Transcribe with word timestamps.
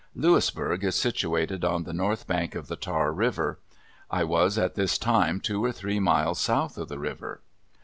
Louisburg 0.15 0.83
is 0.83 0.95
situated 0.95 1.63
on 1.63 1.83
the 1.83 1.93
north 1.93 2.25
bank 2.25 2.55
of 2.55 2.65
the 2.67 2.75
Tar 2.75 3.13
River. 3.13 3.59
I 4.09 4.23
was 4.23 4.57
at 4.57 4.73
this 4.73 4.97
time 4.97 5.39
two 5.39 5.63
or 5.63 5.71
three 5.71 5.99
miles 5.99 6.39
south 6.39 6.75
of 6.79 6.87
the 6.89 6.97
river. 6.97 7.41